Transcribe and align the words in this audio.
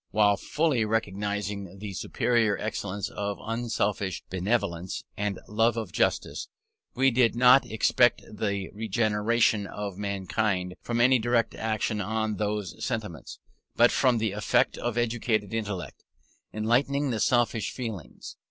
While 0.09 0.35
fully 0.35 0.83
recognising 0.83 1.77
the 1.77 1.93
superior 1.93 2.57
excellence 2.57 3.07
of 3.07 3.37
unselfish 3.39 4.23
benevolence 4.31 5.03
and 5.15 5.39
love 5.47 5.77
of 5.77 5.91
justice, 5.91 6.47
we 6.95 7.11
did 7.11 7.35
not 7.35 7.67
expect 7.69 8.23
the 8.27 8.71
regeneration 8.73 9.67
of 9.67 9.99
mankind 9.99 10.73
from 10.81 11.01
any 11.01 11.19
direct 11.19 11.53
action 11.53 12.01
on 12.01 12.37
those 12.37 12.83
sentiments, 12.83 13.37
but 13.75 13.91
from 13.91 14.17
the 14.17 14.31
effect 14.31 14.75
of 14.75 14.97
educated 14.97 15.53
intellect, 15.53 16.03
enlightening 16.51 17.11
the 17.11 17.19
selfish 17.19 17.69
feelings. 17.69 18.37